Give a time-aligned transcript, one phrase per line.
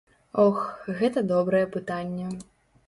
[0.45, 0.63] Ох,
[1.01, 2.37] гэта добрае пытанне.